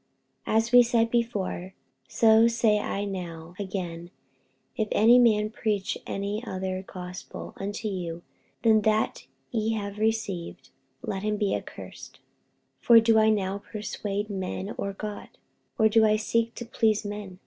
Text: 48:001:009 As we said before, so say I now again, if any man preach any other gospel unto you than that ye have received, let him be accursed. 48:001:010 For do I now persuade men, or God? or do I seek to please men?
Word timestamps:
48:001:009 0.47 0.57
As 0.57 0.71
we 0.71 0.81
said 0.81 1.11
before, 1.11 1.73
so 2.07 2.47
say 2.47 2.79
I 2.79 3.05
now 3.05 3.53
again, 3.59 4.09
if 4.75 4.87
any 4.93 5.19
man 5.19 5.51
preach 5.51 5.95
any 6.07 6.43
other 6.43 6.81
gospel 6.81 7.53
unto 7.57 7.87
you 7.87 8.23
than 8.63 8.81
that 8.81 9.27
ye 9.51 9.73
have 9.73 9.99
received, 9.99 10.71
let 11.03 11.21
him 11.21 11.37
be 11.37 11.55
accursed. 11.55 12.15
48:001:010 12.79 12.85
For 12.87 12.99
do 12.99 13.19
I 13.19 13.29
now 13.29 13.59
persuade 13.59 14.29
men, 14.31 14.73
or 14.75 14.91
God? 14.93 15.29
or 15.77 15.87
do 15.87 16.03
I 16.03 16.15
seek 16.15 16.55
to 16.55 16.65
please 16.65 17.05
men? 17.05 17.37